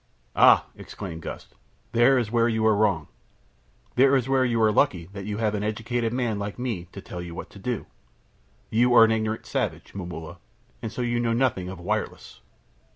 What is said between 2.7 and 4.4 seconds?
wrong. There is